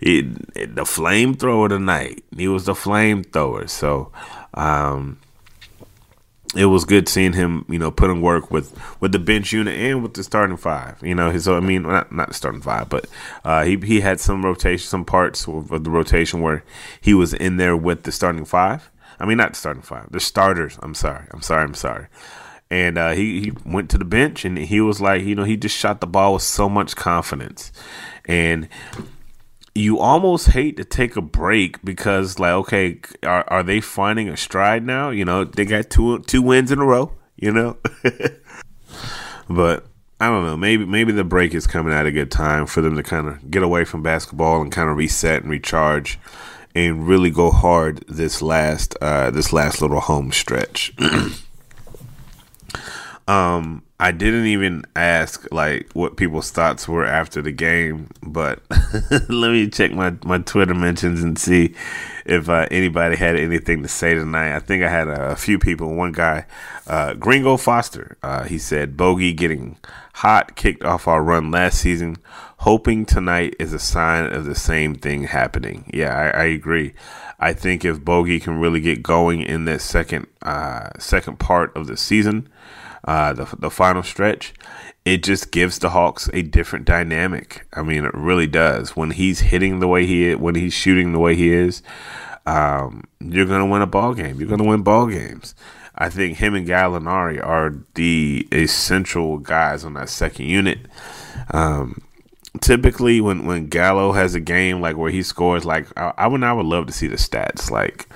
it, 0.00 0.34
the 0.74 0.82
flamethrower 0.82 1.68
tonight. 1.68 2.24
He 2.36 2.48
was 2.48 2.64
the 2.64 2.72
flamethrower. 2.72 3.70
So 3.70 4.10
um, 4.54 5.20
it 6.56 6.64
was 6.64 6.84
good 6.84 7.08
seeing 7.08 7.34
him, 7.34 7.64
you 7.68 7.78
know, 7.78 7.92
put 7.92 8.10
in 8.10 8.22
work 8.22 8.50
with 8.50 8.76
with 8.98 9.12
the 9.12 9.20
bench 9.20 9.52
unit 9.52 9.78
and 9.78 10.02
with 10.02 10.14
the 10.14 10.24
starting 10.24 10.56
five. 10.56 11.00
You 11.00 11.14
know, 11.14 11.38
so 11.38 11.56
I 11.56 11.60
mean, 11.60 11.82
not 11.82 12.10
not 12.10 12.26
the 12.26 12.34
starting 12.34 12.62
five, 12.62 12.88
but 12.88 13.06
uh, 13.44 13.62
he 13.62 13.76
he 13.76 14.00
had 14.00 14.18
some 14.18 14.44
rotation, 14.44 14.84
some 14.84 15.04
parts 15.04 15.46
of 15.46 15.84
the 15.84 15.90
rotation 15.90 16.40
where 16.40 16.64
he 17.00 17.14
was 17.14 17.32
in 17.32 17.56
there 17.56 17.76
with 17.76 18.02
the 18.02 18.10
starting 18.10 18.46
five. 18.46 18.90
I 19.20 19.26
mean, 19.26 19.36
not 19.38 19.50
the 19.50 19.58
starting 19.58 19.82
five, 19.82 20.10
the 20.10 20.18
starters. 20.18 20.76
I'm 20.82 20.96
sorry, 20.96 21.28
I'm 21.30 21.40
sorry, 21.40 21.62
I'm 21.62 21.74
sorry 21.74 22.08
and 22.70 22.98
uh, 22.98 23.12
he 23.12 23.40
he 23.40 23.52
went 23.64 23.90
to 23.90 23.98
the 23.98 24.04
bench 24.04 24.44
and 24.44 24.58
he 24.58 24.80
was 24.80 25.00
like, 25.00 25.22
you 25.22 25.34
know, 25.34 25.44
he 25.44 25.56
just 25.56 25.76
shot 25.76 26.00
the 26.00 26.06
ball 26.06 26.34
with 26.34 26.42
so 26.42 26.68
much 26.68 26.96
confidence, 26.96 27.72
and 28.26 28.68
you 29.74 29.98
almost 29.98 30.48
hate 30.48 30.76
to 30.78 30.84
take 30.84 31.16
a 31.16 31.22
break 31.22 31.84
because 31.84 32.38
like, 32.38 32.52
okay, 32.52 33.00
are 33.22 33.44
are 33.48 33.62
they 33.62 33.80
finding 33.80 34.28
a 34.28 34.36
stride 34.36 34.84
now? 34.84 35.10
You 35.10 35.24
know, 35.24 35.44
they 35.44 35.64
got 35.64 35.90
two 35.90 36.20
two 36.20 36.42
wins 36.42 36.72
in 36.72 36.78
a 36.78 36.84
row, 36.84 37.12
you 37.36 37.52
know, 37.52 37.76
but. 39.48 39.86
I 40.18 40.28
don't 40.28 40.46
know. 40.46 40.56
Maybe 40.56 40.86
maybe 40.86 41.12
the 41.12 41.24
break 41.24 41.52
is 41.54 41.66
coming 41.66 41.92
at 41.92 42.06
a 42.06 42.10
good 42.10 42.30
time 42.30 42.64
for 42.64 42.80
them 42.80 42.96
to 42.96 43.02
kind 43.02 43.28
of 43.28 43.50
get 43.50 43.62
away 43.62 43.84
from 43.84 44.02
basketball 44.02 44.62
and 44.62 44.72
kind 44.72 44.88
of 44.88 44.96
reset 44.96 45.42
and 45.42 45.50
recharge, 45.50 46.18
and 46.74 47.06
really 47.06 47.28
go 47.28 47.50
hard 47.50 48.02
this 48.08 48.40
last 48.40 48.96
uh, 49.02 49.30
this 49.30 49.52
last 49.52 49.82
little 49.82 50.00
home 50.00 50.32
stretch. 50.32 50.94
Um, 53.28 53.82
I 53.98 54.12
didn't 54.12 54.46
even 54.46 54.84
ask 54.94 55.50
like 55.50 55.90
what 55.94 56.16
people's 56.16 56.50
thoughts 56.50 56.86
were 56.86 57.04
after 57.04 57.40
the 57.40 57.50
game, 57.50 58.10
but 58.22 58.60
let 59.28 59.50
me 59.52 59.68
check 59.68 59.92
my, 59.92 60.14
my 60.24 60.38
Twitter 60.38 60.74
mentions 60.74 61.22
and 61.22 61.38
see 61.38 61.74
if 62.26 62.48
uh, 62.48 62.66
anybody 62.70 63.16
had 63.16 63.36
anything 63.36 63.82
to 63.82 63.88
say 63.88 64.14
tonight. 64.14 64.54
I 64.54 64.60
think 64.60 64.84
I 64.84 64.90
had 64.90 65.08
a, 65.08 65.30
a 65.30 65.36
few 65.36 65.58
people. 65.58 65.94
One 65.94 66.12
guy, 66.12 66.46
uh, 66.86 67.14
Gringo 67.14 67.56
Foster, 67.56 68.18
uh, 68.22 68.44
he 68.44 68.58
said, 68.58 68.98
Bogey 68.98 69.32
getting 69.32 69.78
hot 70.14 70.56
kicked 70.56 70.84
off 70.84 71.08
our 71.08 71.22
run 71.22 71.50
last 71.50 71.78
season. 71.78 72.16
Hoping 72.58 73.06
tonight 73.06 73.56
is 73.58 73.72
a 73.72 73.78
sign 73.78 74.32
of 74.32 74.44
the 74.44 74.54
same 74.54 74.94
thing 74.94 75.24
happening. 75.24 75.90
Yeah, 75.92 76.14
I, 76.14 76.42
I 76.42 76.44
agree. 76.44 76.92
I 77.38 77.52
think 77.54 77.84
if 77.84 78.04
Bogey 78.04 78.40
can 78.40 78.60
really 78.60 78.80
get 78.80 79.02
going 79.02 79.42
in 79.42 79.64
that 79.66 79.80
second 79.80 80.26
uh, 80.42 80.90
second 80.98 81.38
part 81.38 81.74
of 81.76 81.86
the 81.86 81.96
season, 81.96 82.48
uh, 83.06 83.32
the 83.32 83.44
the 83.58 83.70
final 83.70 84.02
stretch, 84.02 84.54
it 85.04 85.22
just 85.22 85.52
gives 85.52 85.78
the 85.78 85.90
Hawks 85.90 86.28
a 86.32 86.42
different 86.42 86.84
dynamic. 86.84 87.66
I 87.72 87.82
mean, 87.82 88.04
it 88.04 88.14
really 88.14 88.46
does. 88.46 88.96
When 88.96 89.12
he's 89.12 89.40
hitting 89.40 89.78
the 89.78 89.88
way 89.88 90.06
he 90.06 90.24
is, 90.24 90.38
when 90.38 90.56
he's 90.56 90.74
shooting 90.74 91.12
the 91.12 91.18
way 91.18 91.36
he 91.36 91.52
is, 91.52 91.82
um, 92.46 93.04
you're 93.20 93.46
gonna 93.46 93.66
win 93.66 93.82
a 93.82 93.86
ball 93.86 94.14
game. 94.14 94.38
You're 94.38 94.48
gonna 94.48 94.64
win 94.64 94.82
ball 94.82 95.06
games. 95.06 95.54
I 95.98 96.10
think 96.10 96.38
him 96.38 96.54
and 96.54 96.66
Gallinari 96.66 97.42
are 97.42 97.74
the 97.94 98.46
essential 98.52 99.38
guys 99.38 99.84
on 99.84 99.94
that 99.94 100.10
second 100.10 100.46
unit. 100.46 100.78
Um, 101.52 102.02
typically, 102.60 103.20
when 103.20 103.46
when 103.46 103.68
Gallo 103.68 104.12
has 104.12 104.34
a 104.34 104.40
game 104.40 104.80
like 104.80 104.96
where 104.96 105.10
he 105.10 105.22
scores, 105.22 105.64
like 105.64 105.86
I, 105.96 106.12
I 106.18 106.26
would 106.26 106.42
I 106.42 106.52
would 106.52 106.66
love 106.66 106.86
to 106.86 106.92
see 106.92 107.06
the 107.06 107.16
stats. 107.16 107.70
Like 107.70 108.08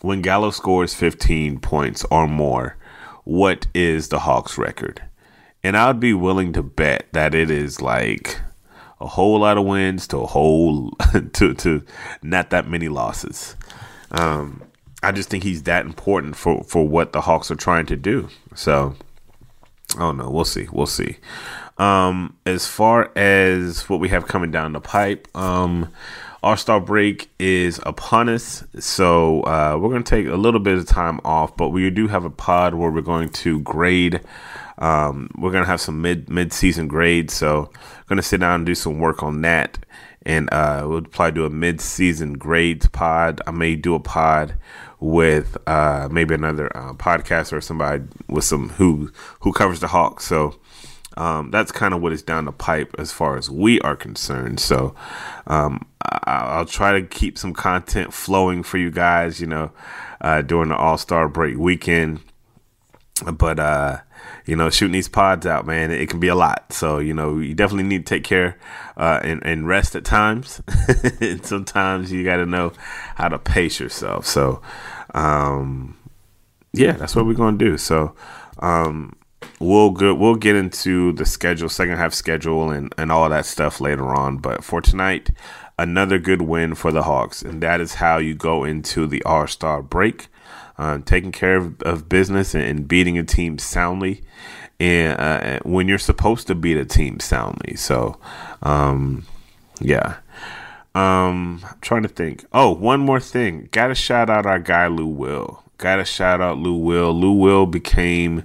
when 0.00 0.22
Gallo 0.22 0.50
scores 0.50 0.94
15 0.94 1.60
points 1.60 2.04
or 2.10 2.26
more, 2.26 2.76
what 3.30 3.68
is 3.72 4.08
the 4.08 4.18
Hawks 4.18 4.58
record. 4.58 5.00
And 5.62 5.76
I'd 5.76 6.00
be 6.00 6.12
willing 6.12 6.52
to 6.54 6.64
bet 6.64 7.06
that 7.12 7.32
it 7.32 7.48
is 7.48 7.80
like 7.80 8.40
a 9.00 9.06
whole 9.06 9.38
lot 9.38 9.56
of 9.56 9.64
wins 9.64 10.08
to 10.08 10.18
a 10.18 10.26
whole 10.26 10.90
to 11.34 11.54
to 11.54 11.84
not 12.24 12.50
that 12.50 12.68
many 12.68 12.88
losses. 12.88 13.54
Um, 14.10 14.64
I 15.00 15.12
just 15.12 15.30
think 15.30 15.44
he's 15.44 15.62
that 15.62 15.86
important 15.86 16.34
for 16.34 16.64
for 16.64 16.88
what 16.88 17.12
the 17.12 17.20
Hawks 17.20 17.52
are 17.52 17.56
trying 17.56 17.86
to 17.86 17.96
do. 17.96 18.28
So 18.56 18.96
I 19.94 20.00
don't 20.00 20.16
know. 20.16 20.28
We'll 20.28 20.44
see. 20.44 20.66
We'll 20.72 20.86
see. 20.86 21.18
Um, 21.78 22.36
as 22.44 22.66
far 22.66 23.12
as 23.14 23.88
what 23.88 24.00
we 24.00 24.08
have 24.08 24.26
coming 24.26 24.50
down 24.50 24.72
the 24.72 24.80
pipe, 24.80 25.28
um, 25.36 25.92
All 26.42 26.56
Star 26.56 26.80
break 26.80 27.30
is 27.38 27.80
upon 27.84 28.30
us, 28.30 28.64
so 28.78 29.42
uh, 29.42 29.76
we're 29.78 29.90
going 29.90 30.02
to 30.02 30.08
take 30.08 30.26
a 30.26 30.36
little 30.36 30.60
bit 30.60 30.78
of 30.78 30.86
time 30.86 31.20
off, 31.22 31.54
but 31.54 31.68
we 31.68 31.90
do 31.90 32.08
have 32.08 32.24
a 32.24 32.30
pod 32.30 32.74
where 32.74 32.90
we're 32.90 33.02
going 33.02 33.28
to 33.28 33.60
grade. 33.60 34.22
Um, 34.78 35.28
we're 35.36 35.50
going 35.50 35.64
to 35.64 35.68
have 35.68 35.82
some 35.82 36.00
mid 36.00 36.30
mid 36.30 36.54
season 36.54 36.88
grades, 36.88 37.34
so 37.34 37.70
going 38.08 38.16
to 38.16 38.22
sit 38.22 38.40
down 38.40 38.60
and 38.60 38.66
do 38.66 38.74
some 38.74 38.98
work 39.00 39.22
on 39.22 39.42
that, 39.42 39.84
and 40.22 40.48
uh, 40.50 40.86
we'll 40.88 41.02
probably 41.02 41.32
do 41.32 41.44
a 41.44 41.50
mid 41.50 41.78
season 41.82 42.38
grades 42.38 42.86
pod. 42.86 43.42
I 43.46 43.50
may 43.50 43.76
do 43.76 43.94
a 43.94 44.00
pod 44.00 44.54
with 44.98 45.58
uh, 45.66 46.08
maybe 46.10 46.34
another 46.34 46.74
uh, 46.74 46.94
podcast 46.94 47.52
or 47.52 47.60
somebody 47.60 48.04
with 48.28 48.44
some 48.44 48.70
who 48.70 49.12
who 49.40 49.52
covers 49.52 49.80
the 49.80 49.88
Hawks. 49.88 50.24
So 50.24 50.58
um, 51.16 51.50
that's 51.50 51.72
kind 51.72 51.92
of 51.92 52.00
what 52.00 52.12
is 52.12 52.22
down 52.22 52.46
the 52.46 52.52
pipe 52.52 52.94
as 52.98 53.12
far 53.12 53.36
as 53.36 53.50
we 53.50 53.80
are 53.80 53.96
concerned. 53.96 54.60
So 54.60 54.94
um, 55.46 55.86
I, 56.10 56.58
will 56.58 56.66
try 56.66 57.00
to 57.00 57.06
keep 57.06 57.38
some 57.38 57.52
content 57.52 58.12
flowing 58.12 58.62
for 58.62 58.78
you 58.78 58.90
guys, 58.90 59.40
you 59.40 59.46
know, 59.46 59.72
uh, 60.20 60.42
during 60.42 60.70
the 60.70 60.76
All 60.76 60.98
Star 60.98 61.28
break 61.28 61.56
weekend. 61.56 62.20
But 63.32 63.58
uh, 63.58 63.98
you 64.46 64.56
know, 64.56 64.70
shooting 64.70 64.92
these 64.92 65.08
pods 65.08 65.46
out, 65.46 65.66
man, 65.66 65.90
it, 65.90 66.08
can 66.08 66.20
be 66.20 66.28
a 66.28 66.34
lot. 66.34 66.72
So 66.72 66.98
you 66.98 67.14
know, 67.14 67.38
you 67.38 67.54
definitely 67.54 67.84
need 67.84 68.06
to 68.06 68.14
take 68.14 68.24
care 68.24 68.58
uh, 68.96 69.20
and, 69.22 69.44
and 69.44 69.68
rest 69.68 69.94
at 69.94 70.04
times. 70.04 70.60
and 71.20 71.44
sometimes 71.44 72.10
you 72.10 72.24
got 72.24 72.36
to 72.36 72.46
know 72.46 72.72
how 73.14 73.28
to 73.28 73.38
pace 73.38 73.78
yourself. 73.78 74.26
So 74.26 74.62
um, 75.14 75.96
yeah, 76.72 76.92
that's 76.92 77.14
what 77.14 77.26
we're 77.26 77.34
gonna 77.34 77.58
do. 77.58 77.76
So 77.78 78.14
um, 78.58 79.16
we'll 79.58 79.90
go, 79.90 80.14
we'll 80.14 80.36
get 80.36 80.56
into 80.56 81.12
the 81.12 81.26
schedule, 81.26 81.68
second 81.68 81.96
half 81.96 82.14
schedule, 82.14 82.70
and 82.70 82.94
and 82.98 83.10
all 83.10 83.28
that 83.28 83.46
stuff 83.46 83.80
later 83.80 84.14
on. 84.14 84.38
But 84.38 84.64
for 84.64 84.80
tonight, 84.80 85.30
another 85.80 86.18
good 86.18 86.42
win 86.42 86.74
for 86.74 86.92
the 86.92 87.04
Hawks, 87.04 87.42
and 87.42 87.62
that 87.62 87.80
is 87.80 87.94
how 87.94 88.18
you 88.18 88.34
go 88.34 88.64
into 88.64 89.06
the 89.06 89.22
All 89.24 89.46
Star 89.46 89.82
break, 89.82 90.28
uh, 90.78 90.98
taking 91.04 91.32
care 91.32 91.56
of, 91.56 91.80
of 91.82 92.08
business 92.08 92.54
and, 92.54 92.64
and, 92.64 92.88
beating 92.88 93.18
a 93.18 93.24
team 93.24 93.58
soundly, 93.58 94.22
and 94.78 95.18
uh, 95.18 95.58
when 95.64 95.88
you're 95.88 95.98
supposed 95.98 96.46
to 96.48 96.54
beat 96.54 96.76
a 96.76 96.84
team 96.84 97.18
soundly. 97.18 97.76
So, 97.76 98.18
um, 98.62 99.26
yeah. 99.80 100.18
Um, 100.94 101.62
I'm 101.64 101.78
trying 101.80 102.02
to 102.02 102.08
think. 102.08 102.44
Oh, 102.52 102.74
one 102.74 103.00
more 103.00 103.20
thing. 103.20 103.68
Got 103.70 103.88
to 103.88 103.94
shout 103.94 104.28
out 104.28 104.44
our 104.44 104.58
guy 104.58 104.88
Lou 104.88 105.06
Will. 105.06 105.62
Got 105.78 105.96
to 105.96 106.04
shout 106.04 106.40
out 106.40 106.58
Lou 106.58 106.76
Will. 106.76 107.12
Lou 107.12 107.32
Will 107.32 107.64
became 107.64 108.42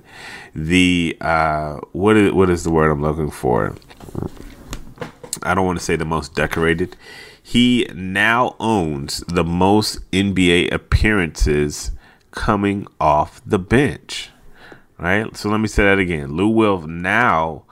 the 0.54 1.18
uh, 1.20 1.80
what 1.92 2.16
is 2.16 2.32
what 2.32 2.50
is 2.50 2.64
the 2.64 2.72
word 2.72 2.92
I'm 2.92 3.02
looking 3.02 3.32
for? 3.32 3.76
I 5.46 5.54
don't 5.54 5.66
want 5.66 5.80
to 5.80 5.86
say 5.86 5.96
the 5.96 6.06
most 6.06 6.36
decorated. 6.36 6.96
He 7.42 7.90
now 7.94 8.56
owns 8.60 9.20
the 9.28 9.44
most 9.44 10.10
NBA 10.12 10.74
appearances 10.74 11.92
coming 12.32 12.88
off 13.00 13.42
the 13.46 13.60
bench. 13.60 14.32
Right? 14.98 15.36
So 15.36 15.50
let 15.50 15.60
me 15.60 15.68
say 15.68 15.84
that 15.84 16.00
again. 16.00 16.34
Lou 16.34 16.48
Will 16.48 16.88
now 16.88 17.64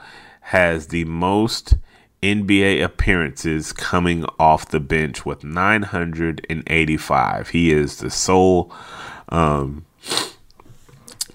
has 0.41 0.87
the 0.87 1.05
most 1.05 1.75
NBA 2.21 2.83
appearances 2.83 3.73
coming 3.73 4.25
off 4.39 4.69
the 4.69 4.79
bench 4.79 5.25
with 5.25 5.43
985. 5.43 7.49
He 7.49 7.71
is 7.71 7.97
the 7.97 8.09
sole 8.09 8.73
um, 9.29 9.85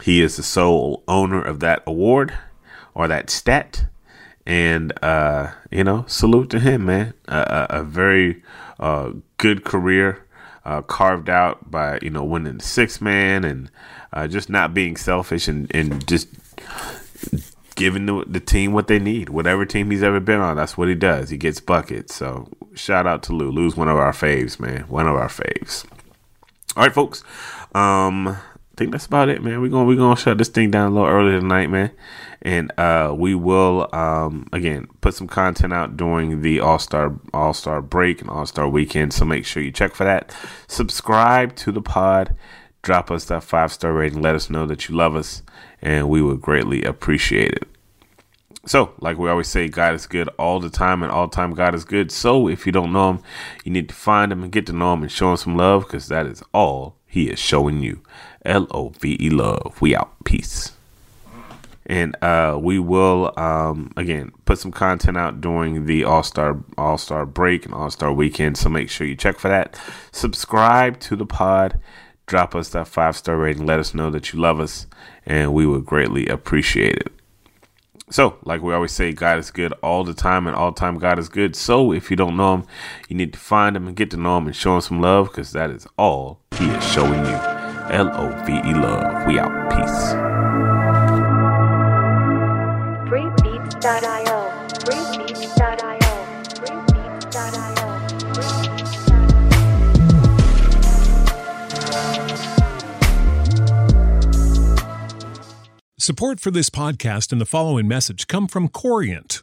he 0.02 0.22
is 0.22 0.36
the 0.36 0.42
sole 0.42 1.02
owner 1.08 1.42
of 1.42 1.60
that 1.60 1.82
award 1.86 2.38
or 2.94 3.08
that 3.08 3.30
stat. 3.30 3.86
And, 4.48 4.92
uh, 5.04 5.52
you 5.70 5.84
know, 5.84 6.06
salute 6.08 6.48
to 6.50 6.58
him, 6.58 6.86
man. 6.86 7.12
a, 7.28 7.66
a, 7.68 7.82
very 7.82 8.42
uh, 8.80 9.12
good 9.36 9.62
career 9.62 10.26
uh, 10.64 10.80
carved 10.80 11.28
out 11.28 11.70
by, 11.70 11.98
you 12.00 12.08
know, 12.08 12.24
winning 12.24 12.58
six 12.60 12.98
man 12.98 13.44
and 13.44 13.70
uh, 14.10 14.26
just 14.26 14.48
not 14.48 14.72
being 14.72 14.96
selfish 14.96 15.48
and, 15.48 15.70
and 15.74 16.08
just 16.08 16.28
giving 17.74 18.06
the, 18.06 18.24
the 18.26 18.40
team 18.40 18.72
what 18.72 18.86
they 18.88 18.98
need. 18.98 19.28
Whatever 19.28 19.66
team 19.66 19.90
he's 19.90 20.02
ever 20.02 20.18
been 20.18 20.40
on, 20.40 20.56
that's 20.56 20.78
what 20.78 20.88
he 20.88 20.94
does. 20.94 21.28
He 21.28 21.36
gets 21.36 21.60
buckets. 21.60 22.14
So 22.14 22.48
shout 22.74 23.06
out 23.06 23.22
to 23.24 23.34
Lou. 23.34 23.50
Lou's 23.50 23.76
one 23.76 23.88
of 23.88 23.98
our 23.98 24.12
faves, 24.12 24.58
man. 24.58 24.82
One 24.88 25.06
of 25.06 25.14
our 25.14 25.28
faves. 25.28 25.84
All 26.74 26.84
right, 26.84 26.94
folks. 26.94 27.22
Um, 27.74 28.38
think 28.78 28.92
that's 28.92 29.06
about 29.06 29.28
it, 29.28 29.42
man. 29.42 29.60
We're 29.60 29.68
gonna 29.68 29.84
we're 29.84 29.96
gonna 29.96 30.16
shut 30.16 30.38
this 30.38 30.48
thing 30.48 30.70
down 30.70 30.92
a 30.92 30.94
little 30.94 31.08
earlier 31.08 31.40
tonight, 31.40 31.68
man. 31.68 31.90
And 32.40 32.72
uh, 32.78 33.14
we 33.16 33.34
will 33.34 33.88
um, 33.92 34.48
again 34.52 34.86
put 35.00 35.14
some 35.14 35.26
content 35.26 35.72
out 35.72 35.96
during 35.96 36.40
the 36.42 36.60
All 36.60 36.78
Star 36.78 37.18
All 37.34 37.52
Star 37.52 37.82
break 37.82 38.20
and 38.20 38.30
All 38.30 38.46
Star 38.46 38.68
weekend. 38.68 39.12
So 39.12 39.24
make 39.24 39.44
sure 39.44 39.62
you 39.62 39.72
check 39.72 39.94
for 39.94 40.04
that. 40.04 40.34
Subscribe 40.68 41.56
to 41.56 41.72
the 41.72 41.82
pod. 41.82 42.34
Drop 42.82 43.10
us 43.10 43.24
that 43.26 43.42
five 43.42 43.72
star 43.72 43.92
rating. 43.92 44.22
Let 44.22 44.36
us 44.36 44.48
know 44.48 44.64
that 44.66 44.88
you 44.88 44.94
love 44.94 45.16
us, 45.16 45.42
and 45.82 46.08
we 46.08 46.22
would 46.22 46.40
greatly 46.40 46.84
appreciate 46.84 47.52
it. 47.52 47.68
So, 48.66 48.92
like 49.00 49.18
we 49.18 49.28
always 49.28 49.48
say, 49.48 49.68
God 49.68 49.94
is 49.94 50.06
good 50.06 50.28
all 50.38 50.60
the 50.60 50.70
time, 50.70 51.02
and 51.02 51.10
all 51.10 51.26
the 51.26 51.34
time 51.34 51.54
God 51.54 51.74
is 51.74 51.84
good. 51.84 52.12
So, 52.12 52.48
if 52.48 52.66
you 52.66 52.72
don't 52.72 52.92
know 52.92 53.10
Him, 53.10 53.22
you 53.64 53.72
need 53.72 53.88
to 53.88 53.94
find 53.94 54.30
Him 54.30 54.42
and 54.42 54.52
get 54.52 54.66
to 54.66 54.72
know 54.72 54.92
Him 54.92 55.02
and 55.02 55.10
show 55.10 55.30
Him 55.30 55.36
some 55.36 55.56
love, 55.56 55.82
because 55.82 56.08
that 56.08 56.26
is 56.26 56.42
all 56.52 56.96
He 57.06 57.28
is 57.30 57.38
showing 57.38 57.80
you. 57.80 58.00
L 58.48 58.66
O 58.70 58.88
V 58.88 59.16
E 59.20 59.30
love. 59.30 59.80
We 59.80 59.94
out. 59.94 60.12
Peace. 60.24 60.72
And 61.86 62.16
uh, 62.22 62.58
we 62.60 62.78
will 62.78 63.32
um, 63.38 63.92
again 63.96 64.32
put 64.44 64.58
some 64.58 64.72
content 64.72 65.16
out 65.16 65.40
during 65.40 65.86
the 65.86 66.04
All 66.04 66.22
Star 66.22 66.58
All 66.76 66.98
Star 66.98 67.24
break 67.24 67.64
and 67.64 67.74
All 67.74 67.90
Star 67.90 68.12
weekend. 68.12 68.56
So 68.58 68.68
make 68.68 68.90
sure 68.90 69.06
you 69.06 69.16
check 69.16 69.38
for 69.38 69.48
that. 69.48 69.80
Subscribe 70.12 70.98
to 71.00 71.16
the 71.16 71.26
pod. 71.26 71.80
Drop 72.28 72.54
us 72.54 72.68
that 72.70 72.86
five 72.86 73.16
star 73.16 73.38
rating. 73.38 73.64
Let 73.64 73.80
us 73.80 73.94
know 73.94 74.10
that 74.10 74.34
you 74.34 74.38
love 74.38 74.60
us, 74.60 74.86
and 75.24 75.54
we 75.54 75.64
would 75.64 75.86
greatly 75.86 76.26
appreciate 76.26 76.96
it. 76.96 77.12
So, 78.10 78.38
like 78.44 78.60
we 78.60 78.74
always 78.74 78.92
say, 78.92 79.12
God 79.12 79.38
is 79.38 79.50
good 79.50 79.72
all 79.82 80.04
the 80.04 80.12
time, 80.12 80.46
and 80.46 80.54
all 80.54 80.72
time 80.72 80.98
God 80.98 81.18
is 81.18 81.30
good. 81.30 81.56
So, 81.56 81.90
if 81.90 82.10
you 82.10 82.16
don't 82.16 82.36
know 82.36 82.54
Him, 82.54 82.64
you 83.08 83.16
need 83.16 83.32
to 83.32 83.38
find 83.38 83.74
Him 83.74 83.86
and 83.86 83.96
get 83.96 84.10
to 84.10 84.18
know 84.18 84.36
Him 84.36 84.46
and 84.46 84.54
show 84.54 84.74
Him 84.74 84.82
some 84.82 85.00
love 85.00 85.28
because 85.28 85.52
that 85.52 85.70
is 85.70 85.86
all 85.96 86.40
He 86.52 86.68
is 86.68 86.84
showing 86.84 87.24
you. 87.24 87.57
L 87.90 88.10
O 88.14 88.28
V 88.44 88.52
E 88.52 88.74
love. 88.74 89.26
We 89.26 89.38
out. 89.38 89.70
Peace. 89.70 90.14
Freebeats.io. 93.08 94.38
Freebeats.io. 94.84 96.08
Support 105.98 106.40
for 106.40 106.50
this 106.50 106.70
podcast 106.70 107.32
and 107.32 107.40
the 107.40 107.44
following 107.44 107.86
message 107.86 108.26
come 108.28 108.48
from 108.48 108.68
Corient. 108.68 109.42